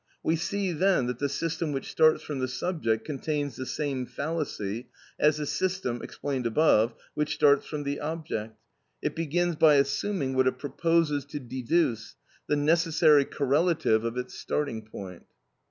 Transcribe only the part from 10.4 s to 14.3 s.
it proposes to deduce, the necessary correlative of